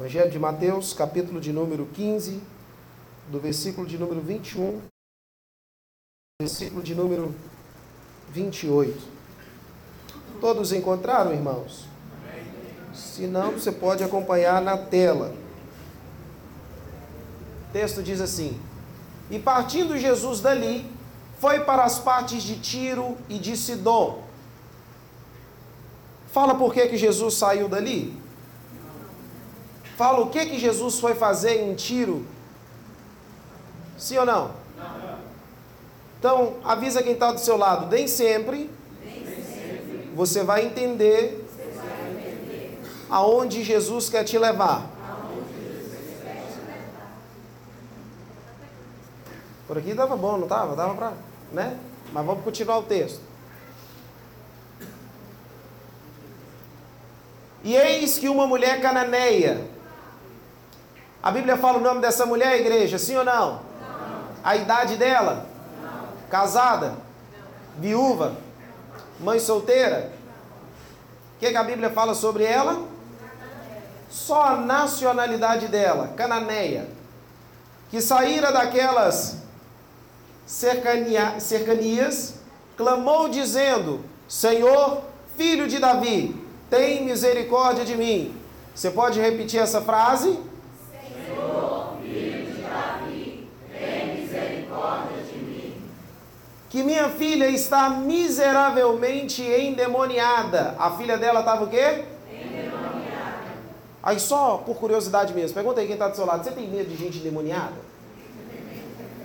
[0.00, 2.40] Evangelho de Mateus, capítulo de número 15,
[3.30, 4.80] do versículo de número 21,
[6.40, 7.34] versículo de número
[8.30, 8.98] 28.
[10.40, 11.84] Todos encontraram, irmãos?
[12.94, 15.34] Se não, você pode acompanhar na tela.
[17.68, 18.58] O texto diz assim:
[19.30, 20.90] E partindo Jesus dali,
[21.38, 24.24] foi para as partes de Tiro e de Sidom.
[26.32, 28.18] Fala por que, que Jesus saiu dali?
[30.00, 32.24] Fala o que, que Jesus foi fazer em Tiro?
[33.98, 34.50] Sim ou não?
[36.18, 37.86] Então, avisa quem está do seu lado.
[37.94, 38.70] Nem sempre,
[40.14, 41.46] você vai entender
[43.10, 44.88] aonde Jesus quer te levar.
[49.66, 50.74] Por aqui estava bom, não estava?
[50.74, 51.12] Dava para,
[51.52, 51.78] né?
[52.10, 53.20] Mas vamos continuar o texto.
[57.62, 59.78] E eis que uma mulher cananeia.
[61.22, 63.52] A Bíblia fala o nome dessa mulher, igreja, sim ou não?
[63.52, 63.60] não.
[64.42, 65.46] A idade dela?
[65.82, 66.28] Não.
[66.30, 66.88] Casada?
[66.88, 66.96] Não.
[67.78, 68.36] Viúva?
[69.18, 70.12] Mãe solteira?
[71.36, 72.82] O que, que a Bíblia fala sobre ela?
[74.08, 76.88] Só a nacionalidade dela, cananeia,
[77.90, 79.36] que saíra daquelas
[80.44, 82.34] cercania, cercanias,
[82.76, 85.02] clamou dizendo: Senhor,
[85.36, 86.34] filho de Davi,
[86.68, 88.34] tem misericórdia de mim.
[88.74, 90.49] Você pode repetir essa frase?
[96.70, 100.74] Que minha filha está miseravelmente endemoniada.
[100.78, 102.04] A filha dela estava o quê?
[104.02, 106.88] Aí só por curiosidade mesmo, pergunta aí quem está do seu lado, você tem medo
[106.88, 107.74] de gente endemoniada?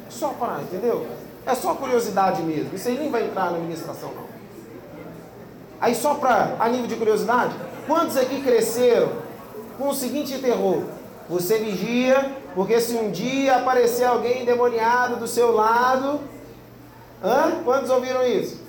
[0.09, 1.07] Só para, entendeu?
[1.45, 4.25] É só curiosidade mesmo, isso aí nem vai entrar na administração não.
[5.79, 7.53] Aí só para, a nível de curiosidade,
[7.87, 9.11] quantos aqui cresceram
[9.77, 10.83] com o seguinte terror?
[11.29, 16.19] Você vigia, porque se um dia aparecer alguém endemoniado do seu lado,
[17.25, 17.63] hã?
[17.63, 18.63] Quantos ouviram isso?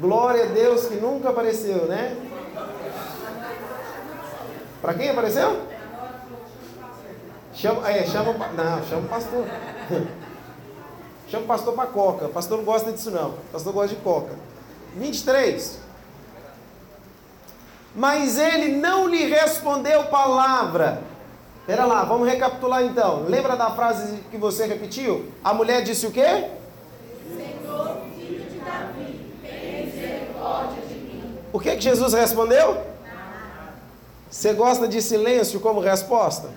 [0.00, 2.16] Glória a Deus que nunca apareceu, né?
[4.80, 5.60] Para quem apareceu?
[7.52, 9.44] Chama, é, chama, não, chama o pastor.
[11.28, 12.26] chama o pastor para coca.
[12.26, 13.30] O pastor não gosta disso não.
[13.30, 14.34] O pastor gosta de coca.
[14.96, 15.78] 23.
[17.94, 21.02] Mas ele não lhe respondeu palavra.
[21.60, 23.24] Espera lá, vamos recapitular então.
[23.28, 25.30] Lembra da frase que você repetiu?
[25.44, 26.48] A mulher disse o quê?
[27.36, 31.38] Senhor, filho de Davi, tem misericórdia de mim.
[31.52, 32.82] O que, que Jesus respondeu?
[34.30, 36.48] Você gosta de silêncio como resposta?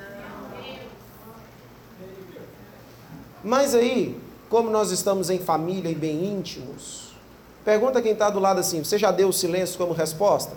[3.44, 4.18] Mas aí,
[4.50, 7.14] como nós estamos em família e bem íntimos,
[7.66, 10.56] pergunta quem está do lado assim: você já deu o silêncio como resposta?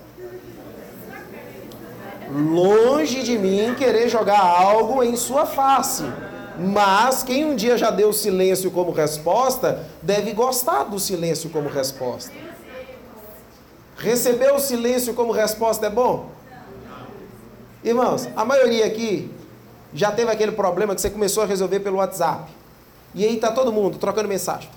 [2.30, 6.04] Longe de mim querer jogar algo em sua face.
[6.58, 12.32] Mas quem um dia já deu silêncio como resposta, deve gostar do silêncio como resposta.
[13.97, 16.31] Receber o silêncio como resposta é bom?
[17.83, 19.31] Irmãos, a maioria aqui
[19.95, 22.51] já teve aquele problema que você começou a resolver pelo WhatsApp.
[23.15, 24.69] E aí tá todo mundo trocando mensagem.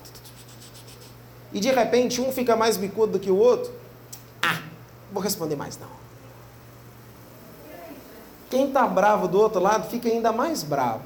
[1.51, 3.71] E de repente um fica mais bicudo do que o outro.
[4.41, 4.61] Ah,
[5.11, 5.89] vou responder mais não.
[8.49, 11.01] Quem tá bravo do outro lado fica ainda mais bravo.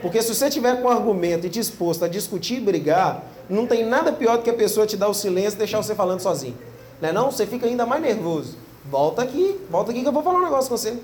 [0.00, 4.12] Porque se você tiver com argumento e disposto a discutir e brigar, não tem nada
[4.12, 6.67] pior do que a pessoa te dar o silêncio e deixar você falando sozinho.
[7.00, 7.30] Não é não?
[7.30, 8.56] Você fica ainda mais nervoso.
[8.90, 10.98] Volta aqui, volta aqui que eu vou falar um negócio com você.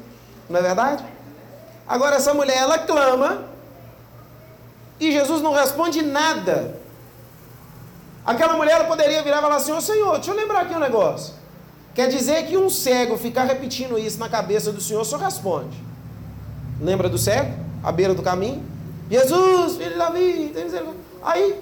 [0.48, 1.04] Não é verdade?
[1.86, 3.44] Agora essa mulher, ela clama
[4.98, 6.78] e Jesus não responde nada.
[8.24, 10.78] Aquela mulher ela poderia virar e falar assim: Ô Senhor, deixa eu lembrar aqui um
[10.78, 11.34] negócio.
[11.94, 15.76] Quer dizer que um cego ficar repetindo isso na cabeça do Senhor só responde.
[16.80, 17.54] Lembra do cego?
[17.82, 18.64] À beira do caminho?
[19.10, 20.52] Jesus, filho de Davi.
[21.22, 21.60] Aí,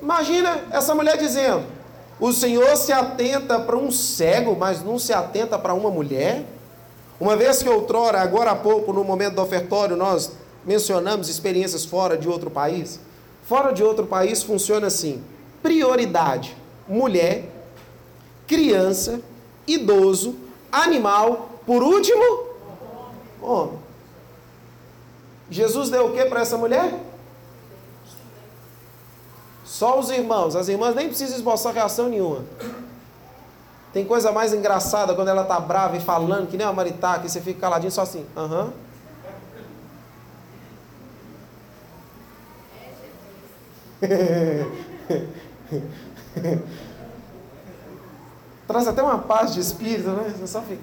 [0.00, 1.64] imagina essa mulher dizendo:
[2.22, 6.44] o Senhor se atenta para um cego, mas não se atenta para uma mulher?
[7.18, 10.30] Uma vez que outrora, agora há pouco, no momento do ofertório, nós
[10.64, 13.00] mencionamos experiências fora de outro país.
[13.42, 15.20] Fora de outro país funciona assim:
[15.64, 16.56] prioridade,
[16.86, 17.50] mulher,
[18.46, 19.20] criança,
[19.66, 20.36] idoso,
[20.70, 22.46] animal, por último,
[23.42, 23.80] homem.
[25.50, 26.94] Jesus deu o que para essa mulher?
[29.72, 30.54] Só os irmãos.
[30.54, 32.44] As irmãs nem precisam esboçar reação nenhuma.
[33.90, 37.26] Tem coisa mais engraçada quando ela tá brava e falando, que nem a Maritá, que
[37.26, 38.26] você fica caladinho só assim.
[38.36, 38.70] Aham.
[44.02, 44.02] Uhum.
[48.68, 50.34] Traz até uma paz de espírito, né?
[50.36, 50.82] Você só fica.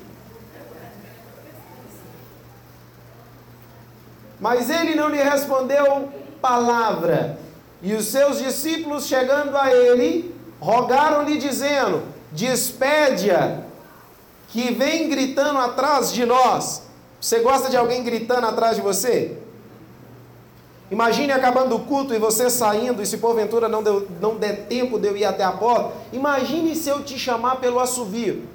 [4.39, 6.09] Mas ele não lhe respondeu
[6.41, 7.48] palavra.
[7.81, 13.61] E os seus discípulos, chegando a ele, rogaram-lhe, dizendo: Despede-a,
[14.49, 16.83] que vem gritando atrás de nós.
[17.19, 19.37] Você gosta de alguém gritando atrás de você?
[20.91, 24.97] Imagine acabando o culto e você saindo, e se porventura não, deu, não der tempo
[24.97, 28.47] de eu ir até a porta, imagine se eu te chamar pelo assovio.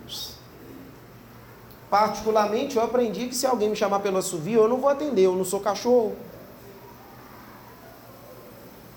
[1.89, 5.37] Particularmente, eu aprendi que se alguém me chamar pelo assovio, eu não vou atender, eu
[5.37, 6.17] não sou cachorro.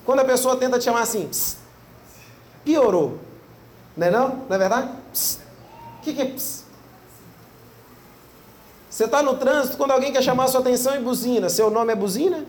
[0.08, 1.58] Quando a pessoa tenta te chamar assim, pss,
[2.64, 3.20] piorou.
[3.98, 4.30] Não é não?
[4.48, 4.90] Não é verdade?
[4.90, 6.64] O que, que é pss?
[8.90, 11.96] Você está no trânsito, quando alguém quer chamar sua atenção e buzina, seu nome é
[11.96, 12.46] buzina?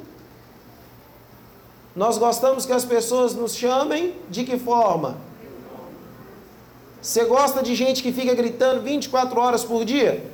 [1.97, 5.17] Nós gostamos que as pessoas nos chamem de que forma?
[7.03, 10.31] Você gosta de gente que fica gritando 24 horas por dia?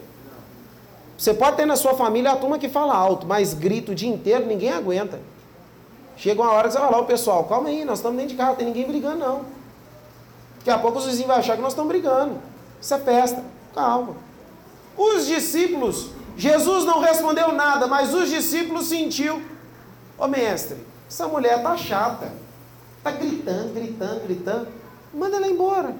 [1.16, 4.10] Você pode ter na sua família a turma que fala alto, mas grito o dia
[4.10, 5.18] inteiro ninguém aguenta.
[6.16, 8.36] Chega uma hora que você vai lá, o pessoal, calma aí, nós estamos dentro de
[8.36, 9.44] casa, tem ninguém brigando não.
[10.58, 12.40] Daqui a pouco os vizinhos vão achar que nós estamos brigando.
[12.80, 13.44] Isso é festa.
[13.74, 14.16] Calma.
[14.96, 19.42] Os discípulos, Jesus não respondeu nada, mas os discípulos sentiu.
[20.16, 20.78] Ô mestre,
[21.08, 22.32] essa mulher tá chata.
[23.02, 24.68] Tá gritando, gritando, gritando.
[25.12, 25.94] Manda ela embora.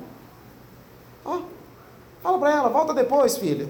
[1.25, 1.41] Ó,
[2.23, 3.69] fala para ela, volta depois, filha.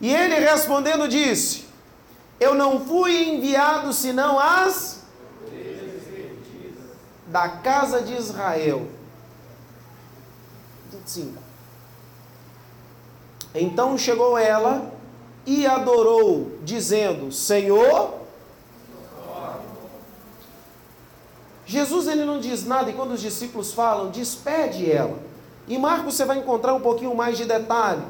[0.00, 1.65] E ele respondendo disse:
[2.38, 4.96] Eu não fui enviado senão as
[7.26, 8.86] da casa de Israel.
[10.92, 11.34] 25.
[13.54, 14.92] Então chegou ela
[15.44, 18.26] e adorou, dizendo: Senhor.
[21.64, 25.18] Jesus ele não diz nada, e quando os discípulos falam, despede ela.
[25.68, 28.04] Em Marcos você vai encontrar um pouquinho mais de detalhe.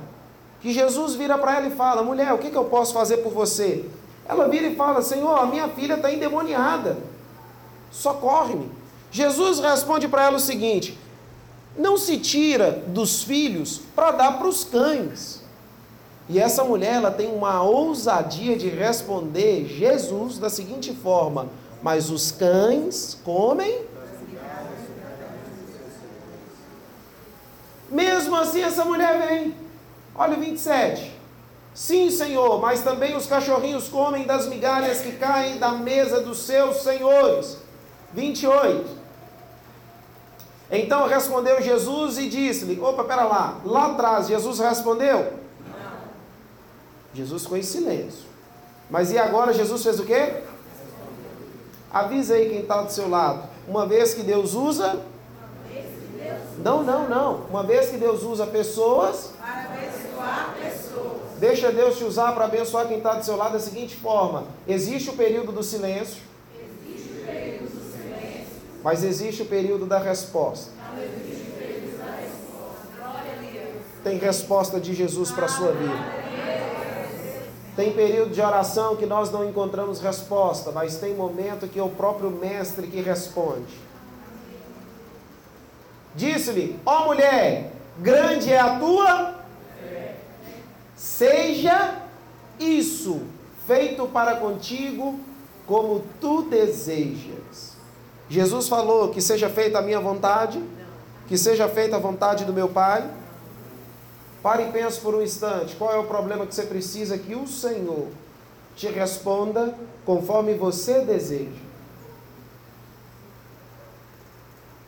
[0.60, 3.32] Que Jesus vira para ela e fala: Mulher, o que, que eu posso fazer por
[3.32, 3.88] você?
[4.28, 6.96] Ela vira e fala: Senhor, a minha filha está endemoniada.
[7.90, 8.70] Socorre-me.
[9.10, 10.98] Jesus responde para ela o seguinte:
[11.76, 15.44] Não se tira dos filhos para dar para os cães.
[16.28, 21.48] E essa mulher, ela tem uma ousadia de responder Jesus da seguinte forma:
[21.82, 23.86] Mas os cães comem.
[27.88, 29.54] Mesmo assim, essa mulher vem.
[30.14, 31.15] Olha o 27.
[31.76, 36.78] Sim, Senhor, mas também os cachorrinhos comem das migalhas que caem da mesa dos seus
[36.78, 37.58] senhores.
[38.14, 38.96] 28.
[40.70, 43.60] Então respondeu Jesus e disse-lhe: Opa, pera lá.
[43.62, 45.34] Lá atrás, Jesus respondeu?
[47.12, 48.24] Jesus ficou em silêncio.
[48.88, 50.44] Mas e agora Jesus fez o quê?
[51.92, 53.42] Avisa aí quem está do seu lado.
[53.68, 55.02] Uma vez que Deus usa.
[56.56, 57.34] Não, não, não.
[57.50, 59.32] Uma vez que Deus usa pessoas.
[59.38, 61.15] Para abençoar pessoas.
[61.38, 65.10] Deixa Deus te usar para abençoar quem está do seu lado da seguinte forma: existe
[65.10, 66.22] o período do silêncio.
[67.24, 68.46] Período do silêncio.
[68.82, 70.70] Mas existe o período da resposta.
[70.94, 72.76] Período da resposta.
[74.02, 76.26] Tem resposta de Jesus para a sua vida.
[77.76, 81.90] Tem período de oração que nós não encontramos resposta, mas tem momento que é o
[81.90, 83.74] próprio mestre que responde.
[86.14, 89.34] Disse-lhe: Ó mulher, grande é a tua,
[91.06, 92.02] seja
[92.58, 93.22] isso
[93.66, 95.20] feito para contigo
[95.64, 97.76] como tu desejas.
[98.28, 100.62] Jesus falou que seja feita a minha vontade,
[101.28, 103.08] que seja feita a vontade do meu Pai.
[104.42, 107.46] Pare e pense por um instante, qual é o problema que você precisa que o
[107.46, 108.08] Senhor
[108.74, 111.64] te responda conforme você deseja.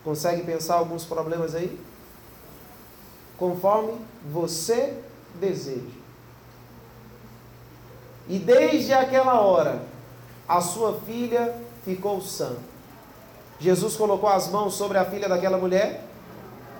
[0.03, 1.79] Consegue pensar alguns problemas aí?
[3.37, 3.93] Conforme
[4.31, 4.93] você
[5.39, 5.98] deseja.
[8.29, 9.81] E desde aquela hora,
[10.47, 12.55] a sua filha ficou sã.
[13.59, 16.05] Jesus colocou as mãos sobre a filha daquela mulher.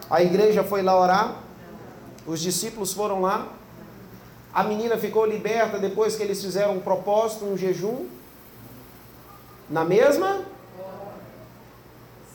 [0.09, 1.35] A igreja foi lá orar.
[2.27, 3.47] Os discípulos foram lá.
[4.53, 8.05] A menina ficou liberta depois que eles fizeram um propósito, um jejum.
[9.67, 10.41] Na mesma?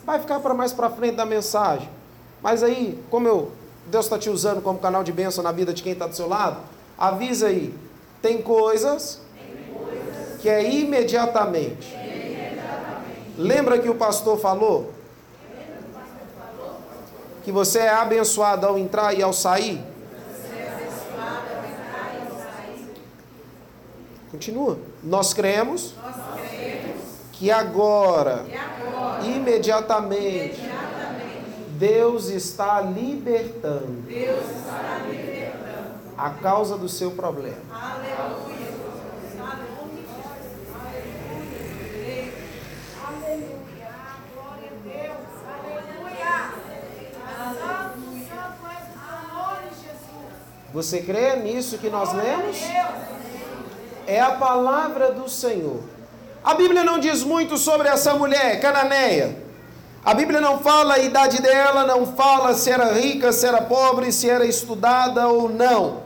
[0.04, 1.88] Vai ficar para mais para frente da mensagem.
[2.42, 3.52] Mas aí, como eu,
[3.86, 6.28] Deus está te usando como canal de bênção na vida de quem está do seu
[6.28, 6.60] lado,
[6.98, 7.74] avisa aí.
[8.24, 9.20] Tem coisas,
[10.40, 11.94] que é imediatamente.
[13.36, 14.94] Lembra que o pastor falou?
[17.44, 19.78] Que você é abençoado ao entrar e ao sair?
[24.30, 24.78] Continua.
[25.02, 25.94] Nós cremos,
[27.30, 28.46] que agora,
[29.22, 30.62] imediatamente,
[31.78, 34.02] Deus está libertando
[36.16, 37.56] a causa do seu problema.
[37.72, 38.54] Aleluia.
[50.74, 52.58] Você crê nisso que nós lemos?
[54.08, 55.80] É a palavra do Senhor.
[56.42, 59.36] A Bíblia não diz muito sobre essa mulher cananeia.
[60.04, 64.10] A Bíblia não fala a idade dela, não fala se era rica, se era pobre,
[64.10, 66.03] se era estudada ou não.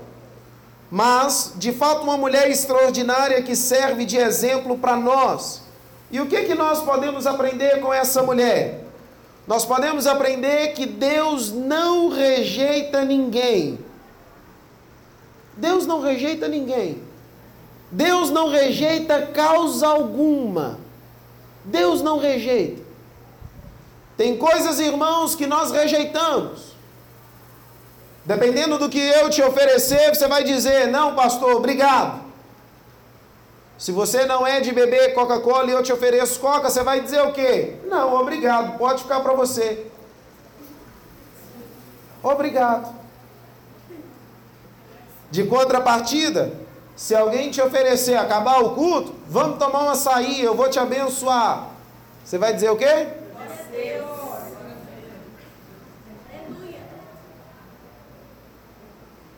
[0.90, 5.62] Mas, de fato, uma mulher extraordinária que serve de exemplo para nós.
[6.10, 8.84] E o que, que nós podemos aprender com essa mulher?
[9.46, 13.78] Nós podemos aprender que Deus não rejeita ninguém.
[15.56, 17.02] Deus não rejeita ninguém.
[17.90, 20.78] Deus não rejeita causa alguma.
[21.64, 22.82] Deus não rejeita.
[24.16, 26.67] Tem coisas, irmãos, que nós rejeitamos.
[28.28, 32.20] Dependendo do que eu te oferecer, você vai dizer: Não, pastor, obrigado.
[33.78, 37.22] Se você não é de beber Coca-Cola e eu te ofereço Coca, você vai dizer
[37.22, 37.76] o quê?
[37.86, 39.86] Não, obrigado, pode ficar para você.
[42.22, 42.94] Obrigado.
[45.30, 46.52] De contrapartida,
[46.94, 51.68] se alguém te oferecer acabar o culto, vamos tomar um açaí, eu vou te abençoar.
[52.22, 53.08] Você vai dizer o quê?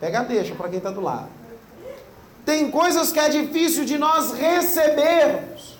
[0.00, 1.28] Pega a deixa para quem está do lado.
[2.45, 5.78] Tem coisas que é difícil de nós recebermos.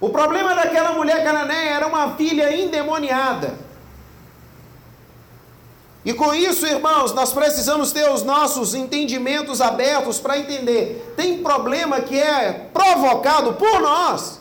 [0.00, 3.54] O problema daquela mulher cananeia era uma filha endemoniada.
[6.04, 11.14] E com isso, irmãos, nós precisamos ter os nossos entendimentos abertos para entender.
[11.16, 14.40] Tem problema que é provocado por nós.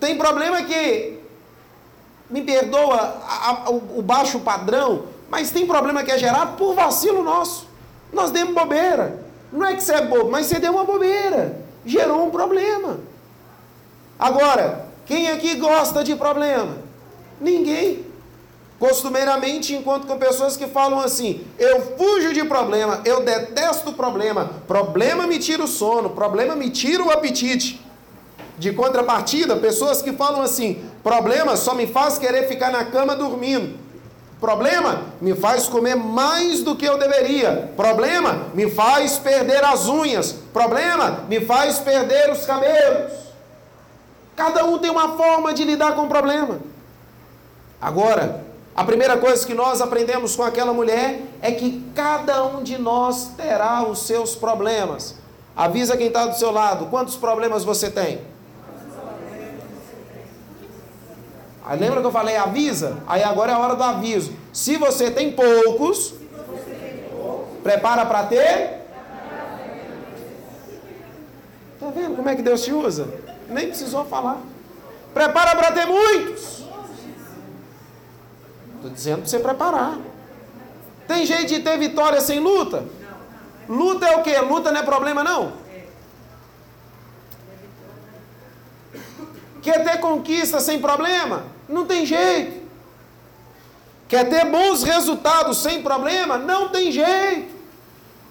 [0.00, 1.22] Tem problema que,
[2.32, 2.96] me perdoa
[3.28, 7.68] a, a, o, o baixo padrão, mas tem problema que é gerado por vacilo nosso.
[8.12, 9.20] Nós demos bobeira.
[9.52, 11.56] Não é que você é bobo, mas você deu uma bobeira.
[11.84, 13.00] Gerou um problema.
[14.18, 16.76] Agora, quem aqui gosta de problema?
[17.40, 18.06] Ninguém.
[18.78, 25.24] Costumeiramente encontro com pessoas que falam assim: eu fujo de problema, eu detesto problema, problema
[25.24, 27.80] me tira o sono, problema me tira o apetite.
[28.58, 33.78] De contrapartida, pessoas que falam assim: problema só me faz querer ficar na cama dormindo.
[34.42, 37.70] Problema me faz comer mais do que eu deveria.
[37.76, 40.32] Problema me faz perder as unhas.
[40.52, 43.12] Problema me faz perder os cabelos.
[44.34, 46.58] Cada um tem uma forma de lidar com o problema.
[47.80, 48.44] Agora,
[48.74, 53.30] a primeira coisa que nós aprendemos com aquela mulher é que cada um de nós
[53.36, 55.14] terá os seus problemas.
[55.54, 58.20] Avisa quem está do seu lado: quantos problemas você tem?
[61.64, 62.98] Aí lembra que eu falei avisa?
[63.06, 64.32] Aí agora é a hora do aviso.
[64.52, 66.14] Se você tem poucos,
[67.62, 68.82] prepara para ter.
[71.78, 73.08] Tá vendo como é que Deus te usa?
[73.48, 74.38] Nem precisou falar.
[75.14, 76.64] Prepara para ter muitos.
[78.76, 79.98] Estou dizendo para você preparar.
[81.06, 82.84] Tem jeito de ter vitória sem luta?
[83.68, 84.36] Luta é o que?
[84.40, 85.52] Luta não é problema, não?
[89.62, 91.44] Quer ter conquista sem problema?
[91.68, 92.60] Não tem jeito.
[94.08, 96.36] Quer ter bons resultados sem problema?
[96.36, 97.52] Não tem jeito.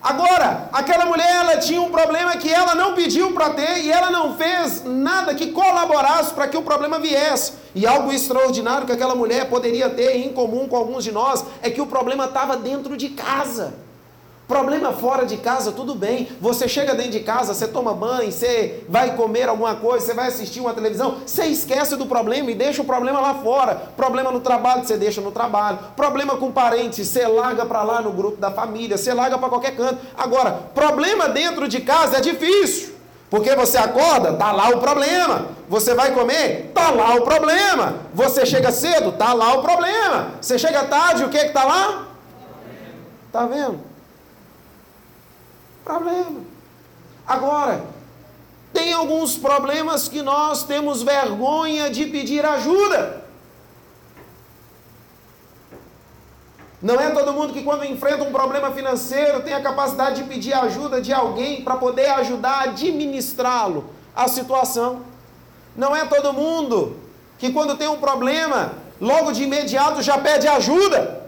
[0.04, 4.10] Agora, aquela mulher ela tinha um problema que ela não pediu para ter e ela
[4.10, 7.54] não fez nada que colaborasse para que o problema viesse.
[7.74, 11.70] E algo extraordinário que aquela mulher poderia ter em comum com alguns de nós é
[11.70, 13.74] que o problema estava dentro de casa.
[14.52, 16.28] Problema fora de casa, tudo bem.
[16.42, 20.28] Você chega dentro de casa, você toma banho, você vai comer alguma coisa, você vai
[20.28, 23.76] assistir uma televisão, você esquece do problema e deixa o problema lá fora.
[23.96, 25.80] Problema no trabalho, você deixa no trabalho.
[25.96, 29.74] Problema com parentes, você larga para lá no grupo da família, você larga para qualquer
[29.74, 30.00] canto.
[30.18, 32.96] Agora, problema dentro de casa é difícil.
[33.30, 35.46] Porque você acorda, tá lá o problema.
[35.70, 38.00] Você vai comer, tá lá o problema.
[38.14, 40.32] Você chega cedo, tá lá o problema.
[40.42, 42.08] Você chega tarde, o que que tá lá?
[43.32, 43.91] Tá vendo?
[45.84, 46.42] Problema.
[47.28, 47.84] Agora,
[48.74, 53.22] tem alguns problemas que nós temos vergonha de pedir ajuda.
[56.82, 60.54] Não é todo mundo que, quando enfrenta um problema financeiro, tem a capacidade de pedir
[60.54, 63.86] ajuda de alguém para poder ajudar a administrá-lo,
[64.16, 65.02] a situação.
[65.76, 66.98] Não é todo mundo
[67.38, 71.22] que, quando tem um problema, logo de imediato já pede ajuda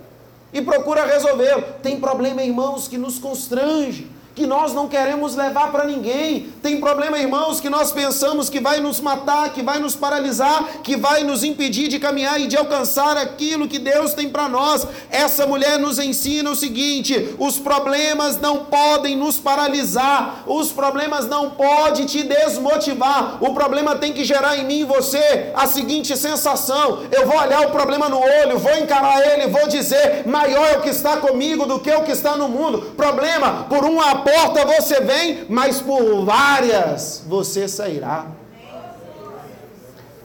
[0.51, 1.63] e procura resolvê-lo.
[1.83, 6.49] Tem problema, irmãos, que nos constrange que nós não queremos levar para ninguém.
[6.61, 10.95] Tem problema, irmãos, que nós pensamos que vai nos matar, que vai nos paralisar, que
[10.95, 14.87] vai nos impedir de caminhar e de alcançar aquilo que Deus tem para nós.
[15.11, 21.51] Essa mulher nos ensina o seguinte: os problemas não podem nos paralisar, os problemas não
[21.51, 23.37] podem te desmotivar.
[23.39, 27.67] O problema tem que gerar em mim e você a seguinte sensação: eu vou olhar
[27.67, 31.65] o problema no olho, vou encarar ele, vou dizer, maior é o que está comigo
[31.65, 32.93] do que o que está no mundo.
[32.95, 38.27] Problema, por uma porta você vem, mas por várias você sairá.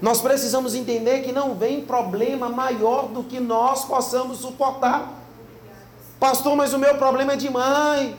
[0.01, 5.13] Nós precisamos entender que não vem problema maior do que nós possamos suportar.
[6.21, 8.15] Pastor, mas o meu problema é demais.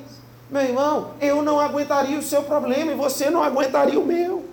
[0.49, 4.43] Meu irmão, eu não aguentaria o seu problema e você não aguentaria o meu.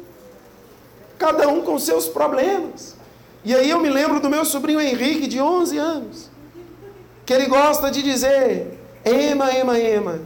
[1.18, 2.94] Cada um com seus problemas.
[3.44, 6.30] E aí eu me lembro do meu sobrinho Henrique, de 11 anos,
[7.24, 10.20] que ele gosta de dizer: Ema, ema, ema.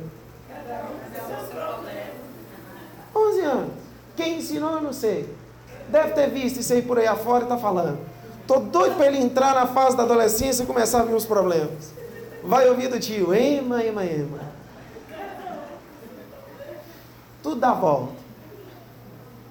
[3.15, 3.73] 11 anos.
[4.21, 5.27] Quem ensinou, eu não sei.
[5.89, 7.99] Deve ter visto isso aí por aí afora e está falando.
[8.43, 11.91] Estou doido para ele entrar na fase da adolescência e começar a vir os problemas.
[12.45, 14.41] Vai ouvir do tio, ema, ema, ema.
[17.43, 18.13] Tudo dá volta.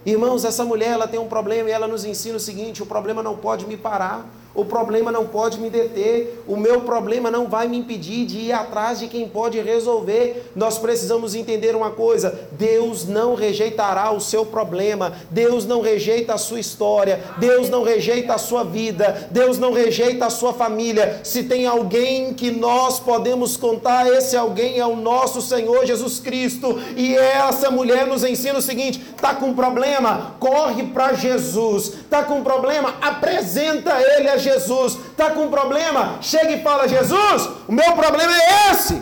[0.05, 3.23] Irmãos, essa mulher ela tem um problema e ela nos ensina o seguinte: o problema
[3.23, 4.23] não pode me parar.
[4.53, 8.51] O problema não pode me deter, o meu problema não vai me impedir de ir
[8.51, 10.51] atrás de quem pode resolver.
[10.55, 16.37] Nós precisamos entender uma coisa: Deus não rejeitará o seu problema, Deus não rejeita a
[16.37, 21.21] sua história, Deus não rejeita a sua vida, Deus não rejeita a sua família.
[21.23, 26.79] Se tem alguém que nós podemos contar, esse alguém é o nosso Senhor Jesus Cristo.
[26.97, 31.93] E essa mulher nos ensina o seguinte: tá com problema, corre para Jesus.
[32.09, 34.93] Tá com problema, apresenta ele a Jesus.
[35.11, 36.17] Está com um problema?
[36.21, 39.01] Chega e fala: Jesus, o meu problema é esse.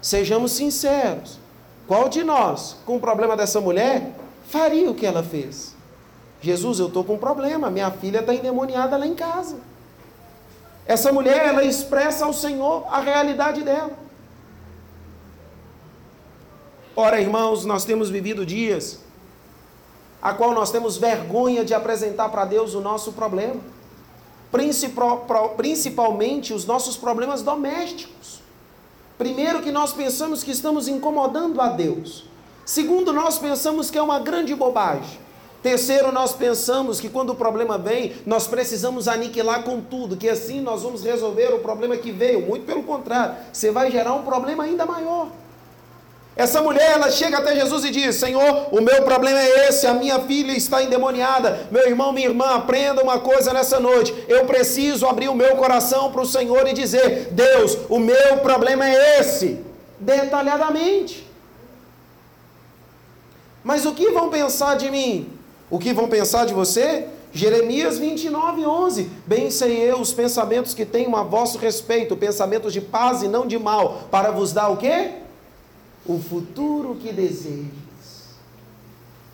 [0.00, 1.38] Sejamos sinceros.
[1.86, 4.12] Qual de nós, com o problema dessa mulher,
[4.48, 5.74] faria o que ela fez?
[6.40, 7.70] Jesus, eu estou com um problema.
[7.70, 9.56] Minha filha está endemoniada lá em casa.
[10.86, 13.90] Essa mulher, ela expressa ao Senhor a realidade dela.
[16.94, 19.00] Ora, irmãos, nós temos vivido dias
[20.20, 23.60] a qual nós temos vergonha de apresentar para Deus o nosso problema
[24.50, 28.40] principalmente os nossos problemas domésticos.
[29.16, 32.24] Primeiro, que nós pensamos que estamos incomodando a Deus.
[32.64, 35.18] Segundo, nós pensamos que é uma grande bobagem.
[35.62, 40.60] Terceiro, nós pensamos que quando o problema vem, nós precisamos aniquilar com tudo, que assim
[40.60, 42.46] nós vamos resolver o problema que veio.
[42.46, 45.28] Muito pelo contrário, você vai gerar um problema ainda maior.
[46.38, 49.92] Essa mulher, ela chega até Jesus e diz: Senhor, o meu problema é esse, a
[49.92, 51.66] minha filha está endemoniada.
[51.68, 54.14] Meu irmão, minha irmã, aprenda uma coisa nessa noite.
[54.28, 58.88] Eu preciso abrir o meu coração para o Senhor e dizer: Deus, o meu problema
[58.88, 59.58] é esse,
[59.98, 61.28] detalhadamente.
[63.64, 65.32] Mas o que vão pensar de mim?
[65.68, 67.08] O que vão pensar de você?
[67.32, 69.10] Jeremias 29, 11.
[69.26, 73.44] Bem sei eu os pensamentos que tenho a vosso respeito, pensamentos de paz e não
[73.44, 75.26] de mal, para vos dar o quê?
[76.08, 77.87] O futuro que desejas.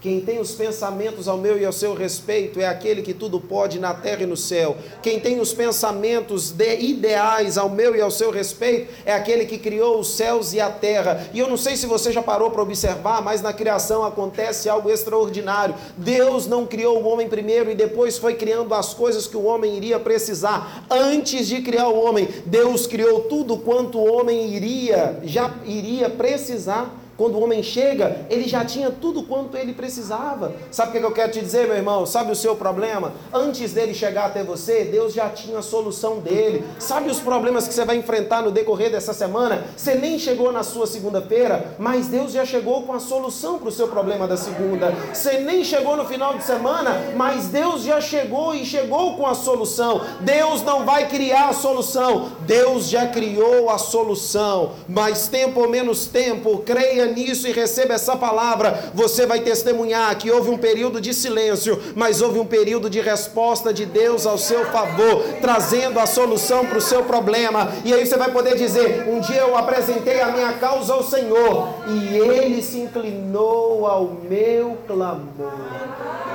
[0.05, 3.81] Quem tem os pensamentos ao meu e ao seu respeito é aquele que tudo pode
[3.81, 4.77] na terra e no céu.
[5.03, 9.57] Quem tem os pensamentos de ideais ao meu e ao seu respeito é aquele que
[9.57, 11.27] criou os céus e a terra.
[11.33, 14.91] E eu não sei se você já parou para observar, mas na criação acontece algo
[14.91, 15.75] extraordinário.
[15.97, 19.75] Deus não criou o homem primeiro e depois foi criando as coisas que o homem
[19.75, 20.85] iria precisar.
[20.91, 27.04] Antes de criar o homem, Deus criou tudo quanto o homem iria já iria precisar.
[27.17, 30.53] Quando o homem chega, ele já tinha tudo quanto ele precisava.
[30.71, 32.05] Sabe o que eu quero te dizer, meu irmão?
[32.07, 33.13] Sabe o seu problema?
[33.33, 36.65] Antes dele chegar até você, Deus já tinha a solução dele.
[36.79, 39.65] Sabe os problemas que você vai enfrentar no decorrer dessa semana?
[39.77, 43.73] Você nem chegou na sua segunda-feira, mas Deus já chegou com a solução para o
[43.73, 44.93] seu problema da segunda.
[45.13, 49.35] Você nem chegou no final de semana, mas Deus já chegou e chegou com a
[49.35, 50.01] solução.
[50.21, 54.73] Deus não vai criar a solução, Deus já criou a solução.
[54.89, 60.17] Mais tempo ou menos tempo, creia creia nisso e receba essa palavra, você vai testemunhar
[60.17, 64.39] que houve um período de silêncio, mas houve um período de resposta de Deus ao
[64.39, 67.73] seu favor, trazendo a solução para o seu problema.
[67.85, 71.69] E aí você vai poder dizer: Um dia eu apresentei a minha causa ao Senhor
[71.89, 76.34] e ele se inclinou ao meu clamor.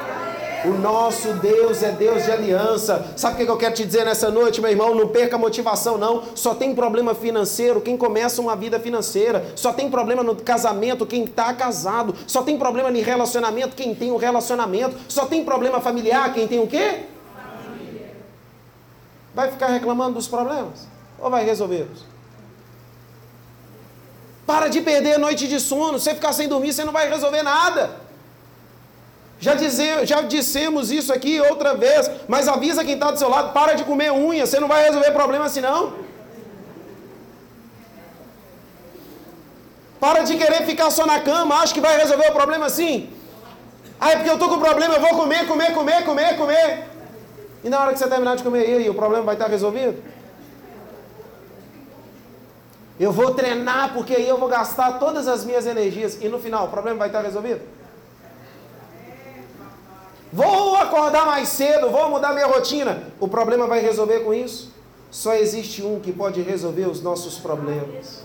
[0.66, 3.14] O nosso Deus é Deus de aliança.
[3.16, 4.94] Sabe o que eu quero te dizer nessa noite, meu irmão?
[4.94, 6.24] Não perca a motivação, não.
[6.36, 9.54] Só tem problema financeiro quem começa uma vida financeira.
[9.56, 12.14] Só tem problema no casamento quem está casado.
[12.28, 14.98] Só tem problema em relacionamento quem tem um relacionamento.
[15.08, 17.04] Só tem problema familiar quem tem o quê?
[19.34, 20.88] Vai ficar reclamando dos problemas?
[21.20, 22.04] Ou vai resolvê-los?
[24.46, 26.00] Para de perder a noite de sono.
[26.00, 28.09] Você ficar sem dormir, você não vai resolver nada.
[29.40, 33.54] Já, dizer, já dissemos isso aqui outra vez, mas avisa quem está do seu lado,
[33.54, 35.94] para de comer unha, você não vai resolver problema assim não.
[39.98, 43.10] Para de querer ficar só na cama, acha que vai resolver o problema assim.
[44.00, 46.90] Ah, é porque eu estou com problema, eu vou comer, comer, comer, comer, comer.
[47.64, 50.02] E na hora que você terminar de comer, aí, o problema vai estar resolvido?
[53.00, 56.66] Eu vou treinar porque aí eu vou gastar todas as minhas energias e no final
[56.66, 57.79] o problema vai estar resolvido?
[60.32, 63.04] Vou acordar mais cedo, vou mudar minha rotina.
[63.20, 64.72] O problema vai resolver com isso?
[65.10, 68.24] Só existe um que pode resolver os nossos problemas.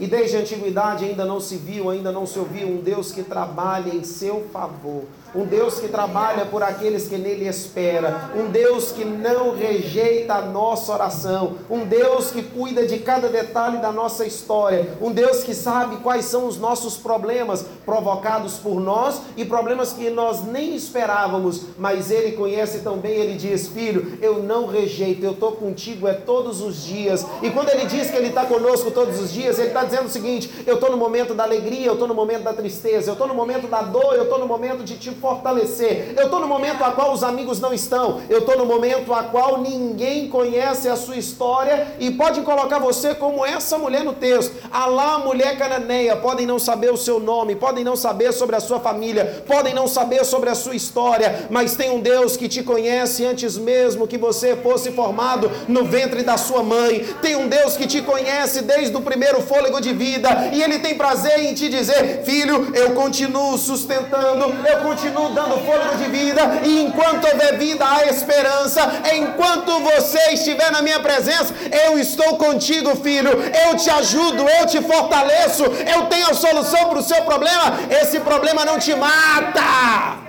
[0.00, 3.22] E desde a antiguidade ainda não se viu, ainda não se ouviu um Deus que
[3.22, 8.92] trabalha em seu favor um Deus que trabalha por aqueles que nele espera, um Deus
[8.92, 14.26] que não rejeita a nossa oração, um Deus que cuida de cada detalhe da nossa
[14.26, 19.92] história, um Deus que sabe quais são os nossos problemas provocados por nós e problemas
[19.92, 25.24] que nós nem esperávamos, mas ele conhece tão bem, ele diz: "Filho, eu não rejeito,
[25.24, 27.24] eu estou contigo é todos os dias".
[27.42, 30.10] E quando ele diz que ele está conosco todos os dias, ele está dizendo o
[30.10, 33.26] seguinte: eu estou no momento da alegria, eu estou no momento da tristeza, eu estou
[33.26, 36.14] no momento da dor, eu estou no momento de te fortalecer.
[36.16, 38.20] Eu estou no momento a qual os amigos não estão.
[38.28, 43.14] Eu estou no momento a qual ninguém conhece a sua história e pode colocar você
[43.14, 44.52] como essa mulher no texto.
[44.70, 48.80] Alá, mulher cananeia, podem não saber o seu nome, podem não saber sobre a sua
[48.80, 53.24] família, podem não saber sobre a sua história, mas tem um Deus que te conhece
[53.24, 57.06] antes mesmo que você fosse formado no ventre da sua mãe.
[57.22, 60.96] Tem um Deus que te conhece desde o primeiro fôlego de vida e ele tem
[60.96, 66.60] prazer em te dizer: "Filho, eu continuo sustentando, eu continuo continuo dando fôlego de vida,
[66.64, 68.80] e enquanto houver vida, há esperança.
[69.14, 73.30] Enquanto você estiver na minha presença, eu estou contigo, filho.
[73.66, 77.78] Eu te ajudo, eu te fortaleço, eu tenho a solução para o seu problema.
[77.90, 80.20] Esse problema não te mata.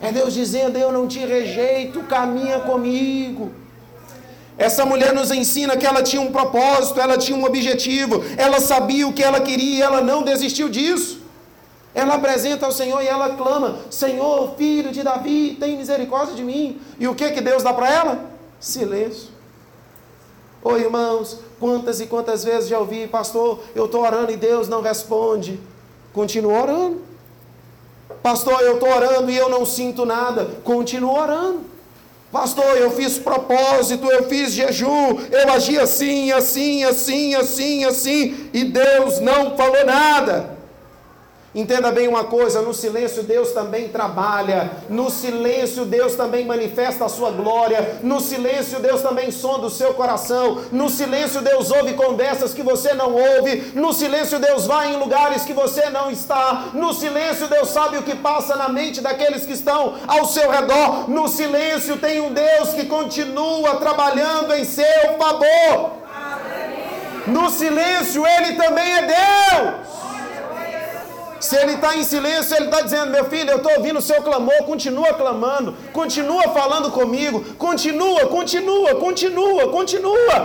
[0.00, 3.52] É Deus dizendo: Eu não te rejeito, caminha comigo.
[4.56, 9.08] Essa mulher nos ensina que ela tinha um propósito, ela tinha um objetivo, ela sabia
[9.08, 11.23] o que ela queria, ela não desistiu disso.
[11.94, 16.80] Ela apresenta ao Senhor e ela clama: Senhor, filho de Davi, tem misericórdia de mim.
[16.98, 18.30] E o que que Deus dá para ela?
[18.58, 19.28] Silêncio.
[20.62, 24.80] Oh, irmãos, quantas e quantas vezes já ouvi, pastor, eu estou orando e Deus não
[24.80, 25.60] responde.
[26.12, 27.02] Continua orando.
[28.22, 30.46] Pastor, eu estou orando e eu não sinto nada.
[30.64, 31.60] Continua orando.
[32.32, 38.64] Pastor, eu fiz propósito, eu fiz jejum, eu agi assim, assim, assim, assim, assim, e
[38.64, 40.53] Deus não falou nada.
[41.54, 47.08] Entenda bem uma coisa: no silêncio Deus também trabalha, no silêncio Deus também manifesta a
[47.08, 52.52] sua glória, no silêncio Deus também sonda o seu coração, no silêncio Deus ouve conversas
[52.52, 56.92] que você não ouve, no silêncio Deus vai em lugares que você não está, no
[56.92, 61.28] silêncio Deus sabe o que passa na mente daqueles que estão ao seu redor, no
[61.28, 66.04] silêncio tem um Deus que continua trabalhando em seu favor.
[67.26, 70.03] No silêncio Ele também é Deus.
[71.44, 74.22] Se ele está em silêncio, ele está dizendo: Meu filho, eu estou ouvindo o seu
[74.22, 80.36] clamor, continua clamando, continua falando comigo, continua, continua, continua, continua.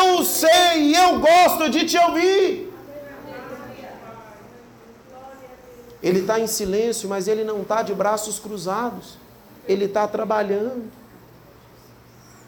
[0.00, 2.72] Eu sei e eu gosto de te ouvir.
[6.02, 9.18] Ele está em silêncio, mas ele não está de braços cruzados.
[9.66, 10.90] Ele está trabalhando.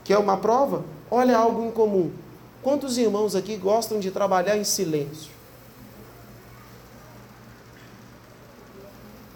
[0.05, 0.85] Quer uma prova?
[1.11, 2.11] Olha algo em comum.
[2.63, 5.40] Quantos irmãos aqui gostam de trabalhar em silêncio?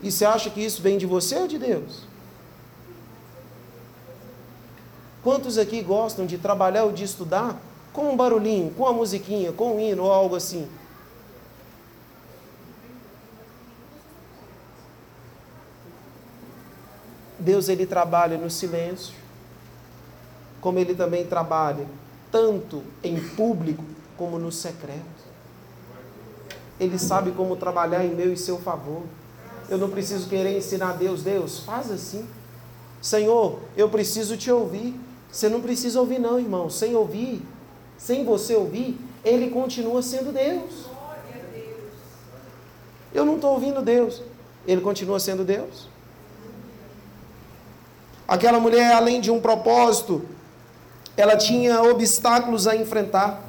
[0.04, 2.02] E você acha que isso vem de você ou de Deus?
[5.22, 7.58] Quantos aqui gostam de trabalhar ou de estudar
[7.90, 10.68] com um barulhinho, com uma musiquinha, com um hino ou algo assim?
[17.38, 19.14] Deus ele trabalha no silêncio,
[20.60, 21.86] como ele também trabalha
[22.30, 23.82] tanto em público
[24.18, 25.24] como no secreto.
[26.78, 29.04] Ele sabe como trabalhar em meu e seu favor.
[29.74, 32.24] Eu não preciso querer ensinar a Deus, Deus, faz assim.
[33.02, 34.94] Senhor, eu preciso te ouvir.
[35.32, 36.70] Você não precisa ouvir, não, irmão.
[36.70, 37.42] Sem ouvir,
[37.98, 40.86] sem você ouvir, Ele continua sendo Deus.
[43.12, 44.22] Eu não estou ouvindo Deus.
[44.64, 45.88] Ele continua sendo Deus.
[48.28, 50.24] Aquela mulher, além de um propósito,
[51.16, 53.42] ela tinha obstáculos a enfrentar.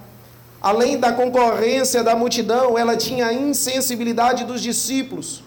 [0.59, 5.44] Além da concorrência da multidão, ela tinha a insensibilidade dos discípulos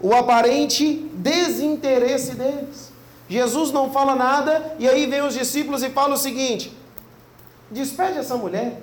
[0.00, 2.92] o aparente desinteresse deles.
[3.28, 6.76] Jesus não fala nada, e aí vem os discípulos e fala o seguinte:
[7.70, 8.82] despede essa mulher.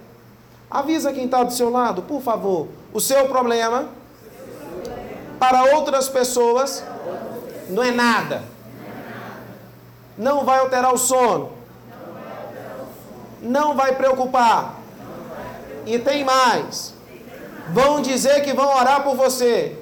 [0.69, 2.67] Avisa quem está do seu lado, por favor.
[2.91, 3.89] O seu problema
[5.39, 6.84] para outras pessoas
[7.69, 8.43] não é nada.
[10.17, 11.52] Não vai alterar o sono.
[13.41, 14.80] Não vai preocupar.
[15.86, 16.93] E tem mais.
[17.69, 19.78] Vão dizer que vão orar por você.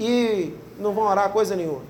[0.00, 1.82] E não vão orar coisa nenhuma.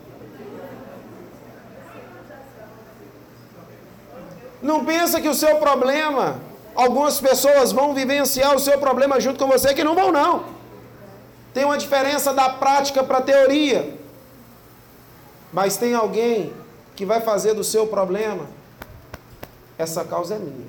[4.60, 6.40] Não pensa que o seu problema,
[6.74, 10.44] algumas pessoas vão vivenciar o seu problema junto com você, que não vão não.
[11.54, 13.96] Tem uma diferença da prática para a teoria.
[15.52, 16.52] Mas tem alguém
[16.96, 18.46] que vai fazer do seu problema,
[19.78, 20.68] essa causa é minha.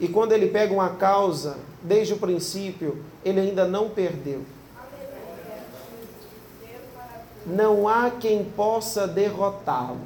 [0.00, 4.42] E quando ele pega uma causa, desde o princípio, ele ainda não perdeu.
[7.48, 10.00] Não há quem possa derrotá-lo.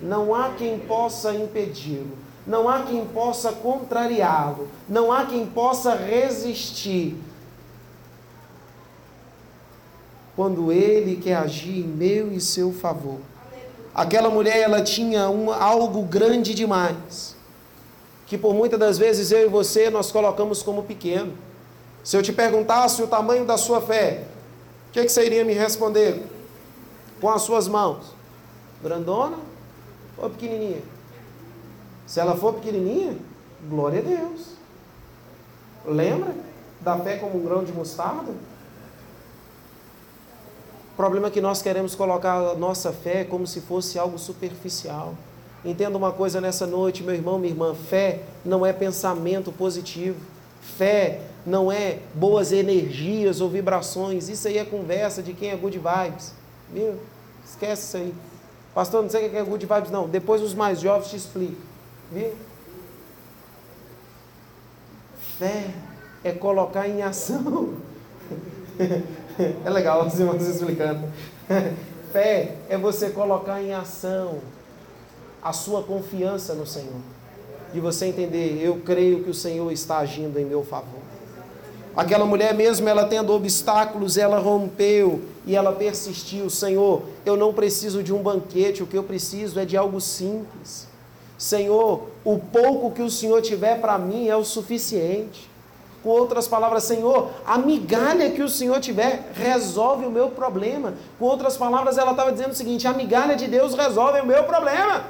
[0.00, 2.16] Não há quem possa impedi-lo.
[2.46, 4.68] Não há quem possa contrariá-lo.
[4.88, 7.16] Não há quem possa resistir.
[10.36, 13.18] Quando ele quer agir em meu e seu favor.
[13.92, 17.34] Aquela mulher, ela tinha um, algo grande demais.
[18.26, 21.32] Que por muitas das vezes eu e você nós colocamos como pequeno.
[22.04, 24.24] Se eu te perguntasse o tamanho da sua fé,
[24.88, 26.35] o que, que você iria me responder?
[27.20, 28.12] Com as suas mãos.
[28.82, 29.38] Grandona
[30.18, 30.82] ou pequenininha?
[32.06, 33.16] Se ela for pequenininha,
[33.68, 34.56] glória a Deus.
[35.84, 36.34] Lembra
[36.80, 38.32] da fé como um grão de mostarda?
[40.92, 45.14] O problema é que nós queremos colocar a nossa fé como se fosse algo superficial.
[45.64, 50.16] Entenda uma coisa nessa noite, meu irmão, minha irmã: fé não é pensamento positivo.
[50.62, 54.28] Fé não é boas energias ou vibrações.
[54.28, 56.32] Isso aí é conversa de quem é good vibes.
[56.72, 56.94] Viu?
[57.44, 58.14] Esquece isso aí.
[58.74, 60.08] Pastor, não sei o que é good vibes, não.
[60.08, 61.56] Depois os mais jovens te explicam.
[62.12, 62.32] Viu?
[65.38, 65.70] Fé
[66.24, 67.74] é colocar em ação.
[69.64, 71.08] é legal os irmãos explicando.
[72.12, 74.38] Fé é você colocar em ação
[75.42, 77.00] a sua confiança no Senhor.
[77.72, 81.05] De você entender, eu creio que o Senhor está agindo em meu favor.
[81.96, 86.50] Aquela mulher mesmo, ela tendo obstáculos, ela rompeu e ela persistiu.
[86.50, 90.86] Senhor, eu não preciso de um banquete, o que eu preciso é de algo simples.
[91.38, 95.50] Senhor, o pouco que o Senhor tiver para mim é o suficiente.
[96.02, 100.94] Com outras palavras, Senhor, a migalha que o Senhor tiver resolve o meu problema.
[101.18, 104.44] Com outras palavras, ela estava dizendo o seguinte: a migalha de Deus resolve o meu
[104.44, 105.04] problema.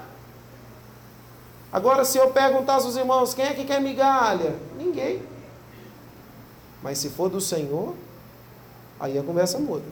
[1.73, 4.55] Agora, se eu perguntar aos irmãos, quem é que quer migalha?
[4.79, 5.21] Ninguém.
[6.87, 7.95] Mas se for do Senhor,
[9.01, 9.83] aí a conversa muda.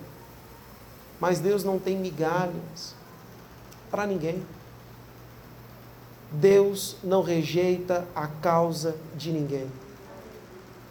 [1.18, 2.94] Mas Deus não tem migalhas
[3.90, 4.40] para ninguém.
[6.30, 9.66] Deus não rejeita a causa de ninguém.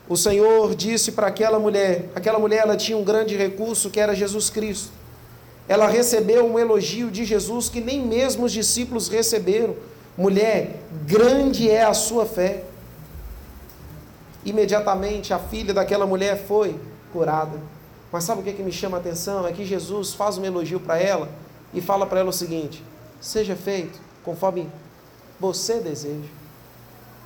[0.09, 4.13] O Senhor disse para aquela mulher, aquela mulher ela tinha um grande recurso que era
[4.13, 4.91] Jesus Cristo.
[5.69, 9.77] Ela recebeu um elogio de Jesus que nem mesmo os discípulos receberam.
[10.17, 12.65] Mulher, grande é a sua fé.
[14.45, 16.79] Imediatamente a filha daquela mulher foi
[17.11, 17.59] curada.
[18.11, 19.47] Mas sabe o que, é que me chama a atenção?
[19.47, 21.29] É que Jesus faz um elogio para ela
[21.73, 22.83] e fala para ela o seguinte:
[23.19, 24.69] seja feito conforme
[25.39, 26.29] você deseja.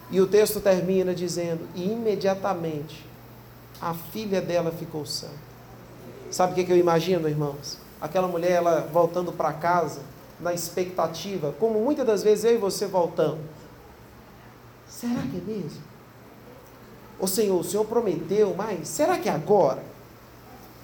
[0.10, 3.06] E o texto termina dizendo: e imediatamente
[3.82, 5.28] a filha dela ficou sã.
[6.32, 7.78] Sabe o que, é que eu imagino, irmãos?
[8.00, 10.02] Aquela mulher, ela voltando para casa,
[10.40, 13.40] na expectativa, como muitas das vezes eu e você voltamos.
[14.88, 15.82] Será que é mesmo?
[17.20, 19.84] Ô Senhor, o Senhor prometeu, mas será que é agora?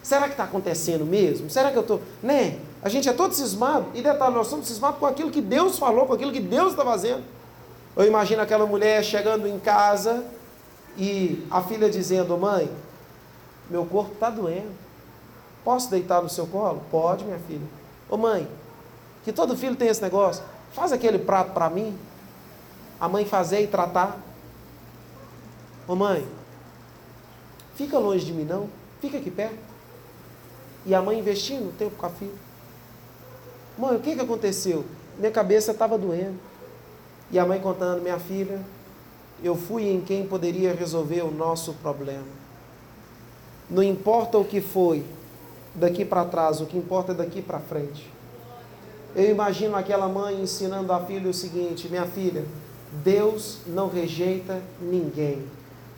[0.02, 1.50] Será que está acontecendo mesmo?
[1.50, 2.02] Será que eu estou.
[2.22, 2.60] Né?
[2.82, 3.86] A gente é todo cismado.
[3.94, 6.84] E detalhe, nós somos cismados com aquilo que Deus falou, com aquilo que Deus está
[6.84, 7.24] fazendo.
[7.96, 10.26] Eu imagino aquela mulher chegando em casa
[10.98, 12.70] e a filha dizendo: Mãe,
[13.70, 14.72] meu corpo está doendo.
[15.64, 16.82] Posso deitar no seu colo?
[16.92, 17.66] Pode, minha filha.
[18.10, 18.48] Ô mãe,
[19.24, 20.44] que todo filho tem esse negócio.
[20.74, 21.98] Faz aquele prato para mim.
[23.00, 24.18] A mãe fazer e tratar.
[25.86, 26.26] Ô mãe,
[27.76, 28.70] fica longe de mim não,
[29.02, 29.58] fica aqui perto.
[30.86, 32.32] E a mãe investindo tempo com a filha.
[33.78, 34.86] Mãe, o que, que aconteceu?
[35.18, 36.40] Minha cabeça estava doendo.
[37.32, 38.62] E a mãe contando, minha filha,
[39.44, 42.28] eu fui em quem poderia resolver o nosso problema.
[43.70, 45.04] Não importa o que foi
[45.76, 48.12] daqui para trás, o que importa é daqui para frente.
[49.16, 52.46] Eu imagino aquela mãe ensinando a filha o seguinte: minha filha,
[53.04, 55.44] Deus não rejeita ninguém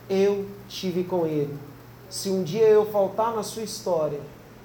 [0.08, 1.56] eu tive com Ele.
[2.08, 4.20] Se um dia eu faltar na sua história,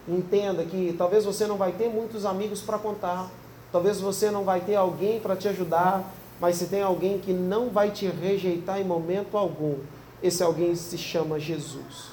[0.08, 3.30] entenda que talvez você não vai ter muitos amigos para contar,
[3.72, 6.04] talvez você não vai ter alguém para te ajudar,
[6.42, 9.76] Mas se tem alguém que não vai te rejeitar em momento algum,
[10.24, 12.10] esse alguém se chama Jesus.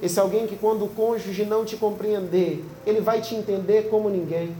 [0.00, 4.54] Esse alguém que, quando o cônjuge não te compreender, ele vai te entender como ninguém.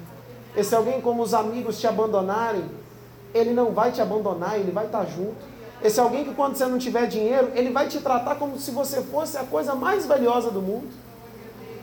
[0.57, 2.65] Esse alguém, como os amigos te abandonarem,
[3.33, 5.54] ele não vai te abandonar, ele vai estar junto.
[5.85, 9.03] Esse alguém que, quando você não tiver dinheiro, ele vai te tratar como se você
[9.03, 10.89] fosse a coisa mais valiosa do mundo.